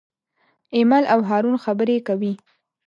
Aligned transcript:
ایمل 0.75 1.03
او 1.13 1.19
هارون 1.29 1.55
خبرې 1.65 1.97
کوي. 2.07 2.33